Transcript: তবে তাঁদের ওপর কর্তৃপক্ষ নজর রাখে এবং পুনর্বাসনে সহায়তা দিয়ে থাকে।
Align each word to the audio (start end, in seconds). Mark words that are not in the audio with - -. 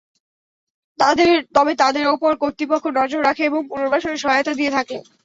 তবে 1.55 1.71
তাঁদের 1.81 2.05
ওপর 2.07 2.31
কর্তৃপক্ষ 2.41 2.85
নজর 2.99 3.19
রাখে 3.23 3.43
এবং 3.45 3.61
পুনর্বাসনে 3.69 4.17
সহায়তা 4.17 4.53
দিয়ে 4.55 4.71
থাকে। 4.71 4.95